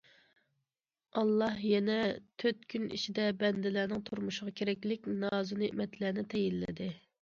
[1.19, 1.97] ئاللا يەنە
[2.43, 6.89] تۆت كۈن ئىچىدە بەندىلەرنىڭ تۇرمۇشىغا كېرەكلىك نازۇنېمەتلەرنى تەيىنلىدى.